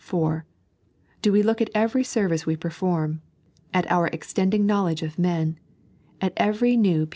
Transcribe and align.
(4) 0.03 0.45
Do 1.21 1.31
we 1.31 1.43
look 1.43 1.61
at 1.61 1.69
every 1.75 2.03
service 2.03 2.43
we 2.47 2.55
perform— 2.55 3.21
at 3.71 3.85
our 3.91 4.07
extending 4.07 4.65
knowledge 4.65 5.03
of 5.03 5.19
men, 5.19 5.59
at 6.19 6.33
every 6.37 6.75
new 6.75 7.01
piece 7.01 7.03
of 7.03 7.09
3. 7.09 7.09